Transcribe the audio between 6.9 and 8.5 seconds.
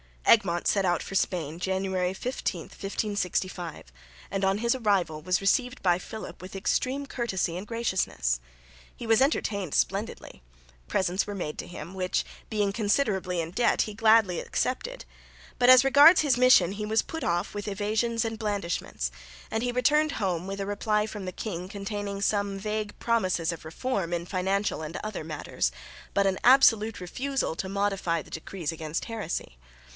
courtesy and graciousness.